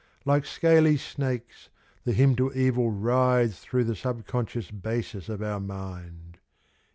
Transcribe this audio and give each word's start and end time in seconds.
Like 0.25 0.45
scaly 0.47 0.97
snakes, 0.97 1.69
the 2.05 2.11
hymn 2.11 2.35
to 2.37 2.51
evil 2.53 2.89
writhes 2.89 3.59
Through 3.59 3.83
the 3.83 3.95
sub 3.95 4.25
conscious 4.25 4.71
basis 4.71 5.29
of 5.29 5.43
our 5.43 5.59
mind. 5.59 6.39